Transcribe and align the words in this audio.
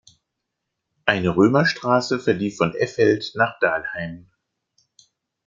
Eine 1.05 1.35
Römerstraße 1.35 2.19
verlief 2.19 2.57
von 2.57 2.73
Effeld 2.73 3.33
nach 3.35 3.59
Dalheim. 3.59 4.31